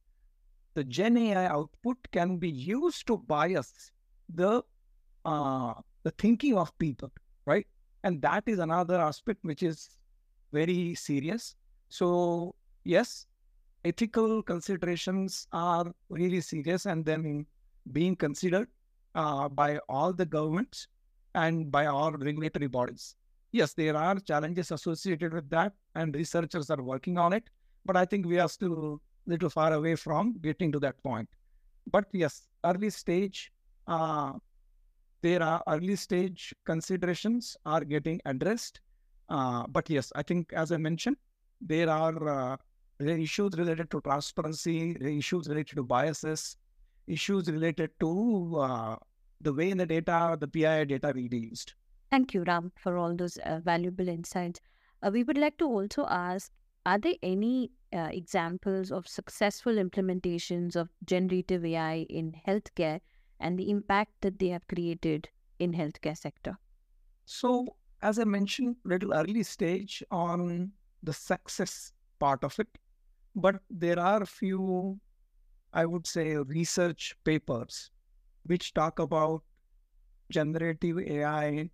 the 0.74 0.84
Gen 0.84 1.18
AI 1.18 1.48
output 1.48 1.98
can 2.12 2.38
be 2.38 2.50
used 2.50 3.08
to 3.08 3.18
bias 3.18 3.92
the 4.34 4.64
uh, 5.24 5.74
the 6.04 6.12
thinking 6.12 6.58
of 6.58 6.78
people, 6.80 7.12
right? 7.46 7.68
And 8.04 8.22
that 8.22 8.44
is 8.48 8.60
another 8.60 9.00
aspect 9.00 9.40
which 9.44 9.64
is 9.64 9.98
very 10.52 10.96
serious. 10.96 11.56
So 11.90 12.56
yes, 12.84 13.28
ethical 13.86 14.44
considerations 14.44 15.48
are 15.52 15.92
really 16.10 16.42
serious 16.42 16.86
and 16.86 17.06
then 17.06 17.46
being 17.92 18.16
considered 18.16 18.68
uh, 19.16 19.50
by 19.50 19.80
all 19.90 20.14
the 20.14 20.26
governments 20.26 20.88
and 21.36 21.72
by 21.72 21.88
all 21.88 22.12
regulatory 22.12 22.68
bodies. 22.68 23.16
Yes, 23.52 23.74
there 23.74 23.98
are 23.98 24.18
challenges 24.20 24.72
associated 24.72 25.34
with 25.34 25.50
that, 25.50 25.74
and 25.96 26.16
researchers 26.16 26.70
are 26.70 26.82
working 26.82 27.18
on 27.18 27.34
it. 27.34 27.50
But 27.86 27.98
I 27.98 28.06
think 28.06 28.26
we 28.26 28.40
are 28.40 28.48
still 28.48 29.02
a 29.28 29.30
little 29.30 29.50
far 29.50 29.74
away 29.74 29.96
from 29.96 30.38
getting 30.42 30.72
to 30.72 30.80
that 30.80 31.02
point. 31.04 31.28
But 31.92 32.06
yes, 32.14 32.44
early 32.64 32.90
stage, 32.92 33.52
uh, 33.88 34.34
there 35.22 35.42
are 35.44 35.62
early 35.68 35.96
stage 35.96 36.54
considerations 36.66 37.56
are 37.66 37.84
getting 37.84 38.20
addressed. 38.26 38.82
Uh, 39.30 39.66
but 39.68 39.90
yes, 39.90 40.12
I 40.16 40.24
think 40.24 40.52
as 40.54 40.72
I 40.72 40.78
mentioned, 40.78 41.18
there 41.62 41.90
are 41.90 42.30
uh, 42.30 42.58
issues 43.00 43.58
related 43.58 43.92
to 43.92 44.02
transparency, 44.02 44.98
issues 45.00 45.48
related 45.48 45.76
to 45.78 45.84
biases, 45.84 46.58
issues 47.08 47.50
related 47.52 47.92
to 48.00 48.58
uh, 48.60 48.96
the 49.42 49.54
way 49.54 49.74
the 49.74 49.86
data, 49.86 50.38
the 50.40 50.48
PII 50.48 50.86
data 50.86 51.12
released. 51.14 51.76
Thank 52.10 52.34
you, 52.34 52.44
Ram, 52.44 52.72
for 52.76 52.98
all 52.98 53.16
those 53.16 53.38
uh, 53.38 53.60
valuable 53.64 54.08
insights. 54.08 54.60
Uh, 55.02 55.12
we 55.12 55.24
would 55.24 55.38
like 55.38 55.58
to 55.58 55.66
also 55.66 56.06
ask 56.10 56.52
Are 56.86 56.98
there 56.98 57.16
any 57.22 57.72
uh, 57.94 58.10
examples 58.12 58.92
of 58.92 59.08
successful 59.08 59.74
implementations 59.74 60.76
of 60.76 60.90
generative 61.06 61.64
AI 61.64 62.08
in 62.10 62.34
healthcare 62.48 63.02
and 63.42 63.58
the 63.60 63.70
impact 63.70 64.12
that 64.22 64.40
they 64.40 64.48
have 64.50 64.68
created 64.68 65.30
in 65.60 65.74
healthcare 65.74 66.18
sector? 66.18 66.58
So, 67.26 67.76
as 68.02 68.20
I 68.20 68.24
mentioned, 68.24 68.78
little 68.84 69.14
early 69.14 69.44
stage 69.44 70.04
on 70.12 70.72
the 71.04 71.14
success 71.14 71.94
part 72.20 72.44
of 72.44 72.58
it, 72.60 72.68
but 73.36 73.62
there 73.70 74.00
are 74.00 74.22
a 74.24 74.26
few, 74.26 75.00
I 75.74 75.86
would 75.86 76.08
say, 76.08 76.36
research 76.36 77.16
papers 77.24 77.92
which 78.44 78.74
talk 78.74 79.00
about 79.00 79.44
generative 80.30 81.00
AI 81.00 81.70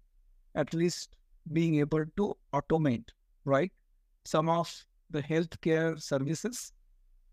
at 0.55 0.73
least 0.73 1.15
being 1.53 1.75
able 1.75 2.05
to 2.17 2.37
automate, 2.53 3.09
right? 3.45 3.71
Some 4.25 4.49
of 4.49 4.85
the 5.09 5.23
healthcare 5.23 6.01
services 6.01 6.73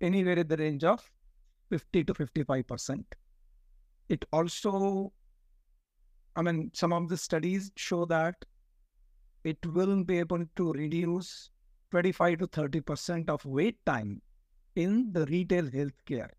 anywhere 0.01 0.39
in 0.39 0.47
the 0.47 0.57
range 0.57 0.85
of 0.85 1.11
50 1.71 2.05
to 2.05 2.15
55%. 2.15 3.05
It 4.09 4.25
also, 4.33 5.13
I 6.37 6.43
mean, 6.43 6.71
some 6.75 6.93
of 6.93 7.09
the 7.09 7.17
studies 7.17 7.73
show 7.77 8.05
that 8.07 8.35
it 9.45 9.65
will 9.67 10.05
be 10.05 10.19
able 10.19 10.45
to 10.57 10.73
reduce 10.73 11.51
25 11.91 12.39
to 12.39 12.47
30% 12.49 13.29
of 13.29 13.45
wait 13.45 13.79
time 13.87 14.21
in 14.75 15.13
the 15.13 15.27
retail 15.27 15.65
healthcare. 15.65 16.31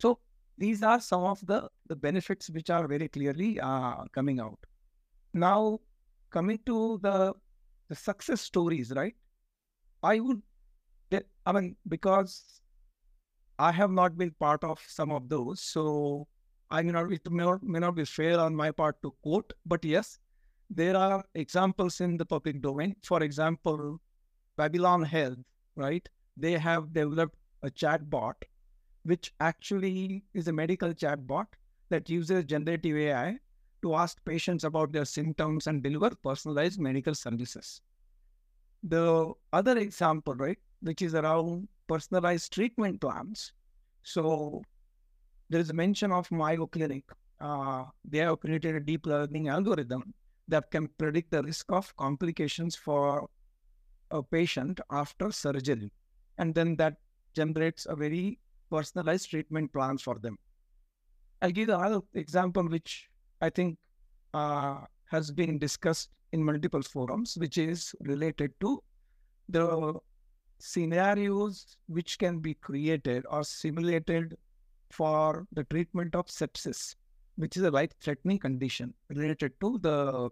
So 0.00 0.18
these 0.56 0.82
are 0.82 1.00
some 1.00 1.22
of 1.22 1.44
the, 1.46 1.68
the 1.86 1.96
benefits 1.96 2.50
which 2.50 2.70
are 2.70 2.86
very 2.88 3.08
clearly 3.08 3.60
uh, 3.60 4.04
coming 4.12 4.40
out. 4.40 4.58
Now, 5.34 5.78
coming 6.30 6.58
to 6.66 6.98
the, 7.02 7.34
the 7.88 7.94
success 7.94 8.40
stories, 8.40 8.92
right? 8.94 9.14
I 10.02 10.20
would, 10.20 10.42
I 11.46 11.52
mean, 11.52 11.76
because 11.86 12.60
I 13.58 13.72
have 13.72 13.90
not 13.90 14.16
been 14.16 14.30
part 14.38 14.62
of 14.62 14.80
some 14.86 15.10
of 15.10 15.28
those, 15.28 15.60
so 15.60 16.28
I 16.70 16.82
may 16.82 16.92
not, 16.92 17.10
it 17.10 17.30
may 17.30 17.44
not, 17.44 17.62
may 17.62 17.78
not 17.80 17.96
be 17.96 18.04
fair 18.04 18.38
on 18.38 18.54
my 18.54 18.70
part 18.70 19.02
to 19.02 19.12
quote, 19.22 19.52
but 19.66 19.84
yes, 19.84 20.18
there 20.70 20.96
are 20.96 21.24
examples 21.34 22.00
in 22.00 22.16
the 22.16 22.26
public 22.26 22.60
domain. 22.60 22.94
For 23.02 23.22
example, 23.22 24.00
Babylon 24.56 25.02
Health, 25.02 25.38
right? 25.76 26.08
They 26.36 26.52
have 26.52 26.92
developed 26.92 27.36
a 27.62 27.70
chatbot, 27.70 28.34
which 29.02 29.32
actually 29.40 30.24
is 30.34 30.46
a 30.48 30.52
medical 30.52 30.92
chatbot 30.92 31.46
that 31.88 32.08
uses 32.08 32.44
generative 32.44 32.96
AI 32.96 33.38
to 33.82 33.94
ask 33.94 34.22
patients 34.24 34.64
about 34.64 34.92
their 34.92 35.04
symptoms 35.04 35.66
and 35.66 35.82
deliver 35.82 36.14
personalized 36.22 36.78
medical 36.78 37.14
services. 37.14 37.80
The 38.82 39.32
other 39.52 39.78
example, 39.78 40.34
right, 40.34 40.58
which 40.80 41.02
is 41.02 41.14
around 41.14 41.68
personalized 41.88 42.52
treatment 42.52 43.00
plans. 43.00 43.52
So 44.02 44.62
there 45.50 45.60
is 45.60 45.70
a 45.70 45.74
mention 45.74 46.12
of 46.12 46.30
Mayo 46.30 46.66
Clinic. 46.66 47.04
Uh, 47.40 47.84
they 48.04 48.18
have 48.18 48.40
created 48.40 48.74
a 48.74 48.80
deep 48.80 49.06
learning 49.06 49.48
algorithm 49.48 50.14
that 50.48 50.70
can 50.70 50.88
predict 50.98 51.30
the 51.30 51.42
risk 51.42 51.66
of 51.70 51.94
complications 51.96 52.76
for 52.76 53.28
a 54.10 54.22
patient 54.22 54.80
after 54.90 55.30
surgery. 55.30 55.92
And 56.38 56.54
then 56.54 56.76
that 56.76 56.96
generates 57.34 57.86
a 57.86 57.96
very 57.96 58.38
personalized 58.70 59.30
treatment 59.30 59.72
plan 59.72 59.98
for 59.98 60.18
them. 60.18 60.38
I'll 61.40 61.50
give 61.50 61.68
another 61.68 62.00
example, 62.14 62.68
which 62.68 63.08
I 63.40 63.50
think 63.50 63.78
uh, 64.34 64.80
has 65.10 65.30
been 65.30 65.58
discussed 65.58 66.10
in 66.32 66.42
multiple 66.42 66.82
forums, 66.82 67.36
which 67.38 67.58
is 67.58 67.94
related 68.00 68.52
to 68.60 68.82
the 69.48 69.94
scenarios 70.58 71.76
which 71.86 72.18
can 72.18 72.38
be 72.38 72.54
created 72.54 73.24
or 73.30 73.44
simulated 73.44 74.36
for 74.90 75.46
the 75.52 75.64
treatment 75.64 76.14
of 76.14 76.26
sepsis, 76.26 76.94
which 77.36 77.56
is 77.56 77.62
a 77.62 77.70
life-threatening 77.70 78.38
condition 78.38 78.94
related 79.08 79.52
to 79.60 79.78
the 79.78 80.30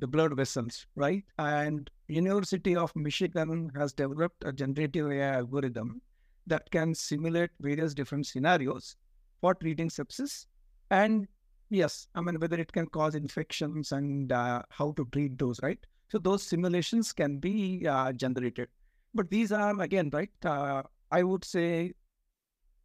the 0.00 0.06
blood 0.08 0.34
vessels, 0.34 0.86
right? 0.96 1.22
And 1.38 1.88
University 2.08 2.74
of 2.74 2.94
Michigan 2.96 3.70
has 3.76 3.92
developed 3.92 4.42
a 4.44 4.52
generative 4.52 5.12
AI 5.12 5.36
algorithm 5.36 6.02
that 6.48 6.68
can 6.72 6.92
simulate 6.92 7.50
various 7.60 7.94
different 7.94 8.26
scenarios 8.26 8.96
for 9.40 9.54
treating 9.54 9.88
sepsis 9.88 10.46
and 10.90 11.28
Yes, 11.72 12.06
I 12.14 12.20
mean 12.20 12.38
whether 12.38 12.60
it 12.60 12.70
can 12.70 12.86
cause 12.86 13.14
infections 13.14 13.92
and 13.92 14.30
uh, 14.30 14.60
how 14.68 14.92
to 14.92 15.08
treat 15.10 15.38
those, 15.38 15.58
right? 15.62 15.78
So 16.10 16.18
those 16.18 16.42
simulations 16.42 17.14
can 17.14 17.38
be 17.38 17.86
uh, 17.88 18.12
generated, 18.12 18.68
but 19.14 19.30
these 19.30 19.52
are 19.52 19.78
again, 19.80 20.10
right? 20.12 20.30
Uh, 20.44 20.82
I 21.10 21.22
would 21.22 21.44
say 21.44 21.92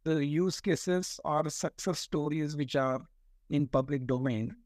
the 0.04 0.24
use 0.24 0.60
cases 0.60 1.20
or 1.24 1.48
success 1.50 2.00
stories 2.00 2.56
which 2.56 2.76
are 2.76 3.00
in 3.50 3.66
public 3.66 4.06
domain. 4.06 4.56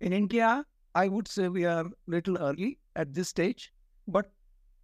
In 0.00 0.12
India, 0.12 0.64
I 0.94 1.08
would 1.08 1.28
say 1.28 1.48
we 1.48 1.64
are 1.64 1.86
little 2.06 2.38
early 2.38 2.78
at 2.96 3.14
this 3.14 3.28
stage, 3.28 3.72
but 4.08 4.32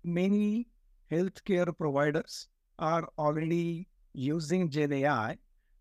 many 0.04 0.68
healthcare 1.10 1.76
providers 1.76 2.48
are 2.78 3.08
already 3.18 3.88
using 4.12 4.70
Gen 4.70 4.92
AI 4.92 5.38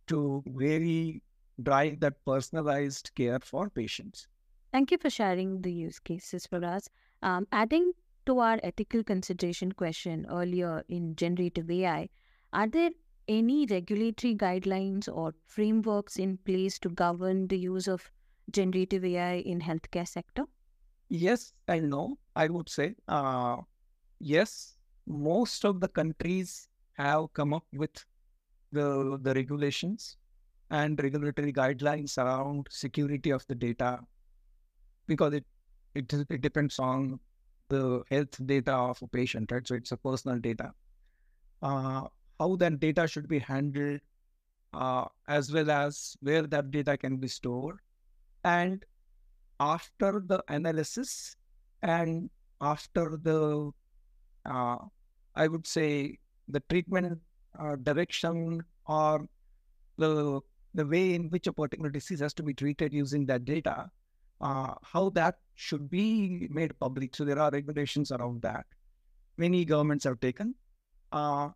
to 0.08 0.44
very 0.48 1.22
drive 1.62 2.00
that 2.02 2.24
personalized 2.26 3.12
care 3.16 3.40
for 3.40 3.70
patients. 3.70 4.28
Thank 4.72 4.92
you 4.92 4.98
for 4.98 5.10
sharing 5.10 5.62
the 5.62 5.72
use 5.72 6.00
cases 6.00 6.46
for 6.46 6.64
us. 6.64 6.90
Um, 7.22 7.48
adding 7.52 7.94
to 8.26 8.40
our 8.40 8.60
ethical 8.64 9.04
consideration 9.04 9.72
question 9.72 10.26
earlier 10.30 10.84
in 10.90 11.16
generative 11.16 11.70
AI, 11.72 12.10
are 12.54 12.68
there 12.68 12.92
any 13.28 13.66
regulatory 13.66 14.36
guidelines 14.36 15.08
or 15.08 15.34
frameworks 15.46 16.18
in 16.18 16.38
place 16.38 16.80
to 16.80 16.90
govern 16.90 17.48
the 17.48 17.58
use 17.58 17.88
of 17.88 18.12
generative 18.52 19.04
AI 19.06 19.34
in 19.36 19.62
healthcare 19.62 20.08
sector? 20.08 20.46
Yes 21.10 21.54
and 21.68 21.90
no. 21.90 22.20
I 22.36 22.48
would 22.48 22.70
say 22.70 22.96
uh, 23.08 23.62
yes. 24.20 24.78
Most 25.08 25.66
of 25.66 25.80
the 25.80 25.88
countries 25.88 26.70
have 26.94 27.34
come 27.34 27.54
up 27.54 27.66
with 27.74 28.06
the 28.72 29.20
the 29.22 29.34
regulations 29.36 30.18
and 30.72 31.02
regulatory 31.02 31.54
guidelines 31.54 32.18
around 32.18 32.68
security 32.72 33.32
of 33.32 33.46
the 33.48 33.56
data 33.56 34.02
because 35.08 35.34
it 35.34 35.46
it, 35.96 36.12
it 36.30 36.42
depends 36.42 36.78
on 36.80 37.20
the 37.70 38.04
health 38.10 38.46
data 38.46 38.74
of 38.74 39.02
a 39.02 39.08
patient, 39.08 39.52
right? 39.52 39.68
So 39.68 39.76
it's 39.76 39.92
a 39.92 39.98
personal 39.98 40.40
data. 40.40 40.72
Uh, 41.62 42.04
how 42.40 42.56
that 42.58 42.80
data 42.80 43.08
should 43.08 43.28
be 43.28 43.40
handled, 43.40 44.00
uh, 44.74 45.06
as 45.28 45.52
well 45.52 45.72
as 45.72 46.16
where 46.22 46.44
that 46.44 46.72
data 46.72 46.98
can 46.98 47.18
be 47.18 47.28
stored. 47.28 47.78
And 48.44 48.84
after 49.60 50.22
the 50.26 50.44
analysis 50.50 51.36
and 51.82 52.30
after 52.62 53.18
the, 53.22 53.72
uh, 54.46 54.78
I 55.36 55.48
would 55.48 55.66
say, 55.66 56.20
the 56.48 56.62
treatment 56.70 57.20
uh, 57.60 57.76
direction 57.78 58.62
or 58.88 59.28
the 59.98 60.42
the 60.76 60.86
way 60.86 61.14
in 61.14 61.30
which 61.30 61.48
a 61.48 61.54
particular 61.54 61.90
disease 61.90 62.20
has 62.20 62.34
to 62.34 62.44
be 62.44 62.54
treated 62.54 62.94
using 62.94 63.26
that 63.26 63.46
data, 63.46 63.90
uh, 64.46 64.76
how 64.94 65.10
that 65.10 65.36
should 65.56 65.90
be 65.90 66.48
made 66.52 66.78
public. 66.80 67.16
So 67.16 67.26
there 67.26 67.40
are 67.40 67.52
regulations 67.52 68.12
around 68.12 68.42
that. 68.44 68.66
Many 69.38 69.66
governments 69.66 70.06
have 70.06 70.20
taken. 70.20 70.54
Uh, 71.12 71.50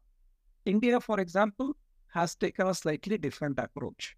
India, 0.65 0.99
for 0.99 1.19
example, 1.19 1.75
has 2.13 2.35
taken 2.35 2.67
a 2.67 2.73
slightly 2.73 3.17
different 3.17 3.59
approach. 3.59 4.15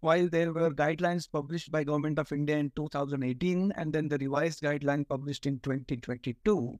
While 0.00 0.28
there 0.28 0.52
were 0.52 0.70
guidelines 0.70 1.30
published 1.30 1.70
by 1.70 1.84
Government 1.84 2.18
of 2.18 2.32
India 2.32 2.56
in 2.56 2.72
2018 2.74 3.72
and 3.76 3.92
then 3.92 4.08
the 4.08 4.18
revised 4.18 4.62
guideline 4.62 5.08
published 5.08 5.46
in 5.46 5.60
2022 5.60 6.78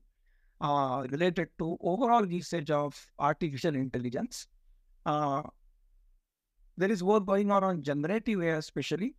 uh, 0.59 1.07
related 1.09 1.47
to 1.59 1.77
overall 1.79 2.29
usage 2.29 2.69
of 2.69 3.07
artificial 3.19 3.75
intelligence, 3.75 4.47
uh, 5.05 5.41
there 6.75 6.91
is 6.91 7.01
work 7.01 7.25
going 7.25 7.49
on 7.49 7.63
on 7.63 7.81
generative 7.81 8.43
AI 8.43 8.57
especially, 8.57 9.15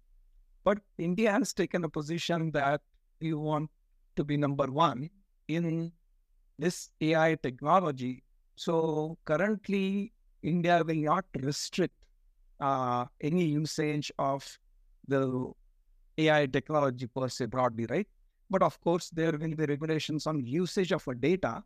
but 0.64 0.78
India 0.98 1.30
has 1.30 1.52
taken 1.52 1.84
a 1.84 1.88
position 1.88 2.50
that 2.52 2.80
you 3.20 3.38
want 3.38 3.70
to 4.16 4.24
be 4.24 4.36
number 4.36 4.66
one 4.66 5.10
in 5.48 5.92
this 6.58 6.90
AI 7.00 7.36
technology. 7.42 8.22
So 8.56 9.18
currently, 9.24 10.12
India 10.42 10.82
will 10.84 10.94
not 10.94 11.24
restrict 11.40 11.94
uh, 12.60 13.06
any 13.20 13.44
usage 13.44 14.12
of 14.18 14.58
the 15.08 15.52
AI 16.18 16.46
technology 16.46 17.06
per 17.06 17.28
se 17.28 17.46
broadly, 17.46 17.86
right? 17.86 18.06
But 18.50 18.62
of 18.62 18.80
course, 18.80 19.10
there 19.10 19.32
will 19.32 19.54
be 19.54 19.66
regulations 19.66 20.26
on 20.26 20.44
usage 20.44 20.92
of 20.92 21.06
a 21.08 21.14
data, 21.14 21.62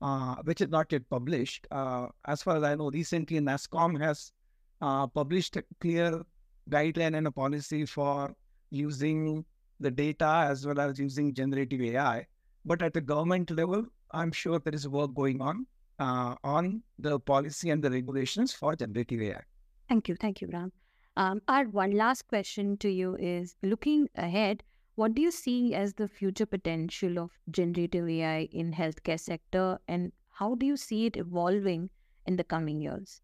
uh, 0.00 0.36
which 0.44 0.60
is 0.60 0.68
not 0.68 0.92
yet 0.92 1.08
published. 1.10 1.66
Uh, 1.70 2.06
as 2.26 2.42
far 2.42 2.56
as 2.58 2.62
I 2.62 2.74
know, 2.76 2.90
recently 2.90 3.40
NASSCOM 3.40 4.00
has 4.00 4.32
uh, 4.80 5.06
published 5.08 5.56
a 5.56 5.64
clear 5.80 6.22
guideline 6.68 7.16
and 7.16 7.26
a 7.26 7.30
policy 7.30 7.84
for 7.86 8.34
using 8.70 9.44
the 9.80 9.90
data 9.90 10.46
as 10.48 10.66
well 10.66 10.80
as 10.80 10.98
using 10.98 11.32
generative 11.32 11.80
AI. 11.80 12.26
But 12.64 12.82
at 12.82 12.92
the 12.94 13.00
government 13.00 13.50
level, 13.50 13.86
I'm 14.10 14.32
sure 14.32 14.58
there 14.58 14.74
is 14.74 14.88
work 14.88 15.14
going 15.14 15.40
on 15.40 15.66
uh, 15.98 16.34
on 16.44 16.82
the 16.98 17.18
policy 17.18 17.70
and 17.70 17.82
the 17.82 17.90
regulations 17.90 18.52
for 18.52 18.74
generative 18.76 19.22
AI. 19.22 19.42
Thank 19.88 20.08
you. 20.08 20.16
Thank 20.16 20.40
you, 20.40 20.48
Ram. 20.52 20.72
Um, 21.16 21.40
our 21.48 21.64
one 21.64 21.92
last 21.92 22.28
question 22.28 22.76
to 22.78 22.88
you 22.88 23.16
is 23.16 23.56
looking 23.62 24.08
ahead, 24.14 24.62
what 24.94 25.14
do 25.14 25.22
you 25.22 25.30
see 25.30 25.74
as 25.74 25.94
the 25.94 26.08
future 26.08 26.46
potential 26.46 27.18
of 27.18 27.30
generative 27.50 28.08
AI 28.08 28.48
in 28.52 28.72
healthcare 28.72 29.18
sector 29.18 29.78
and 29.88 30.12
how 30.30 30.54
do 30.54 30.66
you 30.66 30.76
see 30.76 31.06
it 31.06 31.16
evolving 31.16 31.90
in 32.26 32.36
the 32.36 32.44
coming 32.44 32.80
years? 32.80 33.20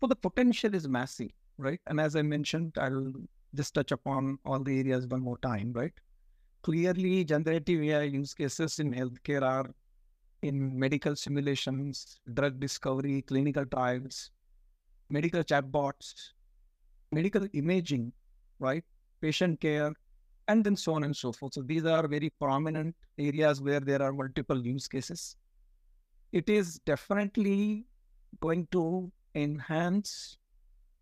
Well, 0.00 0.08
the 0.08 0.16
potential 0.16 0.74
is 0.74 0.86
massive, 0.86 1.30
right? 1.58 1.80
And 1.86 2.00
as 2.00 2.16
I 2.16 2.22
mentioned, 2.22 2.76
I'll 2.78 3.12
just 3.54 3.74
touch 3.74 3.92
upon 3.92 4.38
all 4.44 4.60
the 4.60 4.78
areas 4.78 5.06
one 5.06 5.20
more 5.20 5.38
time, 5.38 5.72
right? 5.72 5.92
Clearly, 6.62 7.24
generative 7.24 7.82
AI 7.82 8.02
use 8.04 8.34
cases 8.34 8.78
in 8.78 8.92
healthcare 8.92 9.42
are 9.42 9.70
in 10.42 10.78
medical 10.78 11.16
simulations, 11.16 12.20
drug 12.34 12.60
discovery, 12.60 13.22
clinical 13.22 13.64
trials, 13.66 14.30
medical 15.10 15.42
chatbots, 15.42 16.30
medical 17.12 17.46
imaging, 17.52 18.12
right? 18.58 18.84
Patient 19.20 19.60
care, 19.60 19.92
and 20.48 20.64
then 20.64 20.76
so 20.76 20.94
on 20.94 21.04
and 21.04 21.16
so 21.16 21.32
forth. 21.32 21.54
So 21.54 21.62
these 21.62 21.84
are 21.84 22.06
very 22.06 22.30
prominent 22.40 22.94
areas 23.18 23.60
where 23.60 23.80
there 23.80 24.02
are 24.02 24.12
multiple 24.12 24.64
use 24.64 24.86
cases. 24.88 25.36
It 26.32 26.48
is 26.48 26.78
definitely 26.80 27.86
going 28.40 28.68
to 28.72 29.10
enhance 29.34 30.38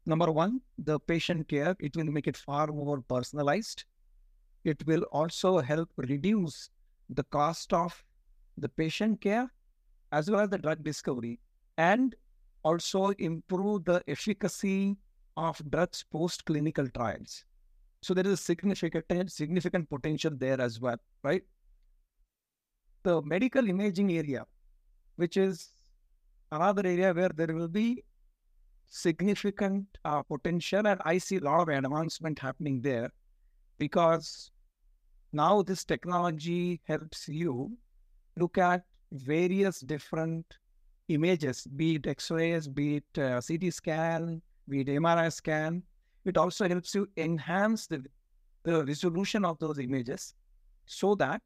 number 0.07 0.31
one, 0.31 0.61
the 0.79 0.99
patient 1.01 1.49
care. 1.49 1.77
It 1.81 1.97
will 1.97 2.05
make 2.05 2.27
it 2.27 2.37
far 2.37 2.69
more 2.69 3.01
personalized. 3.03 3.85
It 4.65 4.85
will 4.87 5.03
also 5.13 5.59
help 5.59 5.91
reduce 5.97 6.71
the 7.11 7.25
cost 7.25 7.73
of 7.73 8.03
the 8.59 8.69
patient 8.69 9.21
care 9.21 9.51
as 10.13 10.31
well 10.31 10.41
as 10.41 10.51
the 10.51 10.59
drug 10.59 10.83
discovery 10.83 11.39
and 11.79 12.15
also 12.63 13.11
improve 13.19 13.85
the 13.85 14.03
efficacy 14.09 14.97
of 15.37 15.61
drugs 15.71 16.05
post 16.11 16.45
clinical 16.45 16.89
trials. 16.89 17.45
So 18.03 18.15
there 18.15 18.27
is 18.27 18.33
a 18.33 18.37
significant 18.37 19.31
significant 19.31 19.89
potential 19.91 20.33
there 20.35 20.61
as 20.61 20.81
well, 20.81 20.97
right? 21.23 21.43
The 23.03 23.23
medical 23.23 23.69
imaging 23.69 24.13
area, 24.13 24.45
which 25.17 25.37
is 25.37 25.71
another 26.51 26.87
area 26.87 27.13
where 27.13 27.29
there 27.29 27.55
will 27.55 27.69
be 27.69 28.03
significant 28.89 29.87
uh, 30.05 30.23
potential, 30.23 30.87
and 30.87 31.01
I 31.05 31.19
see 31.19 31.37
a 31.37 31.41
lot 31.41 31.69
of 31.69 31.69
advancement 31.69 32.39
happening 32.39 32.81
there 32.81 33.11
because 33.79 34.51
now 35.33 35.63
this 35.63 35.85
technology 35.85 36.81
helps 36.85 37.29
you 37.29 37.73
look 38.37 38.59
at 38.59 38.85
various 39.13 39.81
different 39.81 40.47
images, 41.09 41.67
be 41.77 41.97
it 41.97 42.07
X-rays, 42.07 42.69
be 42.69 42.97
it 42.97 43.19
uh, 43.19 43.41
CT 43.41 43.73
scan, 43.73 44.43
be 44.69 44.81
it 44.81 44.89
MRI 44.89 45.33
scan. 45.33 45.83
It 46.25 46.37
also 46.37 46.69
helps 46.69 46.95
you 46.95 47.09
enhance 47.17 47.87
the, 47.87 48.05
the 48.65 48.85
resolution 48.85 49.45
of 49.45 49.59
those 49.59 49.79
images 49.79 50.35
so 50.87 51.15
that 51.17 51.43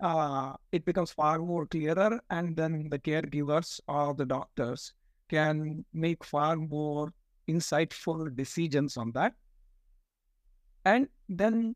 uh, 0.00 0.54
it 0.72 0.84
becomes 0.84 1.12
far 1.12 1.38
more 1.38 1.66
clearer 1.66 2.20
and 2.30 2.56
then 2.56 2.88
the 2.90 2.98
caregivers 2.98 3.80
or 3.88 4.14
the 4.14 4.24
doctors 4.24 4.94
can 5.32 5.84
make 5.92 6.24
far 6.24 6.56
more 6.56 7.12
insightful 7.48 8.34
decisions 8.36 8.96
on 8.96 9.12
that. 9.12 9.32
And 10.84 11.08
then 11.28 11.74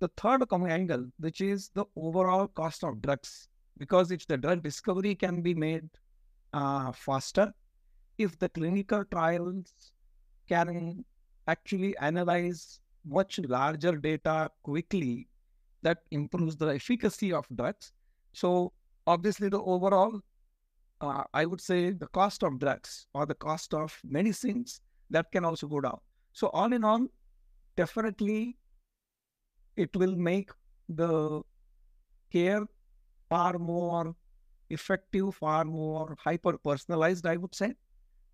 the 0.00 0.08
third 0.16 0.42
angle, 0.52 1.06
which 1.18 1.40
is 1.40 1.70
the 1.74 1.84
overall 1.96 2.48
cost 2.48 2.84
of 2.84 3.00
drugs, 3.00 3.48
because 3.78 4.10
if 4.10 4.26
the 4.26 4.36
drug 4.36 4.62
discovery 4.62 5.14
can 5.14 5.40
be 5.40 5.54
made 5.54 5.88
uh, 6.52 6.92
faster, 6.92 7.52
if 8.18 8.38
the 8.38 8.48
clinical 8.48 9.04
trials 9.04 9.72
can 10.48 11.04
actually 11.46 11.96
analyze 11.98 12.80
much 13.06 13.38
larger 13.38 13.96
data 13.96 14.50
quickly, 14.62 15.28
that 15.82 15.98
improves 16.10 16.56
the 16.56 16.66
efficacy 16.66 17.32
of 17.32 17.46
drugs. 17.54 17.92
So 18.32 18.72
obviously, 19.06 19.48
the 19.48 19.62
overall 19.62 20.20
uh, 21.00 21.24
I 21.32 21.46
would 21.46 21.60
say 21.60 21.90
the 21.92 22.08
cost 22.08 22.42
of 22.42 22.58
drugs 22.58 23.06
or 23.14 23.26
the 23.26 23.34
cost 23.34 23.74
of 23.74 23.98
medicines 24.04 24.80
that 25.10 25.30
can 25.32 25.44
also 25.44 25.66
go 25.66 25.80
down. 25.80 25.98
So 26.32 26.48
all 26.48 26.72
in 26.72 26.84
all, 26.84 27.06
definitely 27.76 28.56
it 29.76 29.94
will 29.96 30.16
make 30.16 30.50
the 30.88 31.40
care 32.32 32.66
far 33.28 33.58
more 33.58 34.14
effective, 34.70 35.34
far 35.34 35.64
more 35.64 36.16
hyper 36.22 36.58
personalized, 36.58 37.26
I 37.26 37.36
would 37.36 37.54
say. 37.54 37.74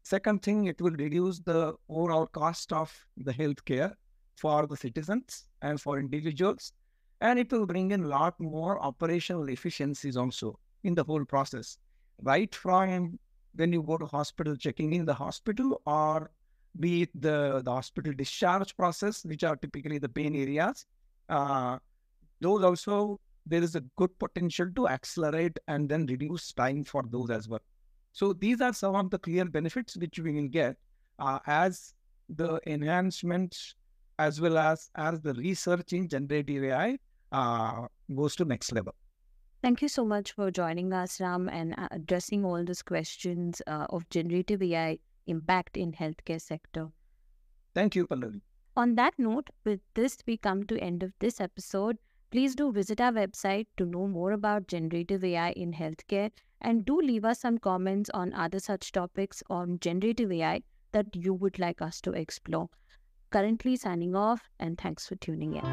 Second 0.02 0.42
thing, 0.42 0.66
it 0.66 0.80
will 0.80 0.92
reduce 0.92 1.38
the 1.40 1.74
overall 1.88 2.26
cost 2.26 2.72
of 2.72 2.92
the 3.16 3.32
healthcare 3.32 3.92
for 4.36 4.66
the 4.66 4.76
citizens 4.76 5.46
and 5.62 5.80
for 5.80 5.98
individuals. 5.98 6.72
And 7.20 7.38
it 7.38 7.50
will 7.52 7.66
bring 7.66 7.92
in 7.92 8.04
a 8.04 8.08
lot 8.08 8.38
more 8.38 8.82
operational 8.82 9.48
efficiencies 9.48 10.16
also 10.16 10.58
in 10.82 10.94
the 10.94 11.04
whole 11.04 11.24
process 11.24 11.78
right 12.22 12.54
from 12.54 13.18
when 13.54 13.72
you 13.72 13.82
go 13.82 13.96
to 13.96 14.06
hospital, 14.06 14.56
checking 14.56 14.92
in 14.92 15.04
the 15.04 15.14
hospital, 15.14 15.80
or 15.86 16.30
be 16.80 17.02
it 17.02 17.10
the, 17.20 17.62
the 17.64 17.70
hospital 17.70 18.12
discharge 18.12 18.76
process, 18.76 19.24
which 19.24 19.44
are 19.44 19.56
typically 19.56 19.98
the 19.98 20.08
pain 20.08 20.34
areas. 20.34 20.86
Uh, 21.28 21.78
those 22.40 22.64
also, 22.64 23.20
there 23.46 23.62
is 23.62 23.76
a 23.76 23.80
good 23.96 24.18
potential 24.18 24.68
to 24.74 24.88
accelerate 24.88 25.58
and 25.68 25.88
then 25.88 26.06
reduce 26.06 26.52
time 26.52 26.82
for 26.82 27.04
those 27.10 27.30
as 27.30 27.48
well. 27.48 27.60
So 28.12 28.32
these 28.32 28.60
are 28.60 28.72
some 28.72 28.94
of 28.94 29.10
the 29.10 29.18
clear 29.18 29.44
benefits 29.44 29.96
which 29.96 30.18
we 30.18 30.32
will 30.32 30.48
get 30.48 30.76
uh, 31.18 31.38
as 31.46 31.94
the 32.28 32.60
enhancements 32.66 33.74
as 34.18 34.40
well 34.40 34.56
as 34.56 34.90
as 34.94 35.20
the 35.20 35.34
research 35.34 35.92
in 35.92 36.08
generative 36.08 36.64
AI 36.64 36.98
uh, 37.32 37.86
goes 38.14 38.36
to 38.36 38.44
next 38.44 38.72
level. 38.72 38.94
Thank 39.64 39.80
you 39.80 39.88
so 39.88 40.04
much 40.04 40.32
for 40.32 40.50
joining 40.50 40.92
us, 40.92 41.22
Ram, 41.22 41.48
and 41.48 41.74
uh, 41.78 41.88
addressing 41.90 42.44
all 42.44 42.62
these 42.62 42.82
questions 42.82 43.62
uh, 43.66 43.86
of 43.88 44.06
generative 44.10 44.62
AI 44.62 44.98
impact 45.26 45.78
in 45.78 45.92
healthcare 45.92 46.38
sector. 46.38 46.88
Thank 47.74 47.94
you, 47.94 48.06
Pallavi. 48.06 48.42
On 48.76 48.94
that 48.96 49.14
note, 49.16 49.48
with 49.64 49.80
this, 49.94 50.18
we 50.26 50.36
come 50.36 50.64
to 50.64 50.78
end 50.80 51.02
of 51.02 51.14
this 51.18 51.40
episode. 51.40 51.96
Please 52.30 52.54
do 52.54 52.72
visit 52.72 53.00
our 53.00 53.12
website 53.12 53.66
to 53.78 53.86
know 53.86 54.06
more 54.06 54.32
about 54.32 54.68
generative 54.68 55.24
AI 55.24 55.52
in 55.52 55.72
healthcare 55.72 56.30
and 56.60 56.84
do 56.84 57.00
leave 57.00 57.24
us 57.24 57.40
some 57.40 57.56
comments 57.56 58.10
on 58.12 58.34
other 58.34 58.58
such 58.58 58.92
topics 58.92 59.42
on 59.48 59.78
generative 59.80 60.30
AI 60.30 60.60
that 60.92 61.16
you 61.16 61.32
would 61.32 61.58
like 61.58 61.80
us 61.80 62.02
to 62.02 62.10
explore. 62.10 62.68
Currently 63.30 63.76
signing 63.76 64.14
off 64.14 64.50
and 64.60 64.76
thanks 64.76 65.08
for 65.08 65.16
tuning 65.16 65.54
in. 65.54 65.64